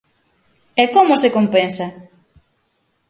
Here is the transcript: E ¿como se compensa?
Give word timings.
E 0.83 0.85
¿como 0.95 1.13
se 1.21 1.29
compensa? 1.37 1.87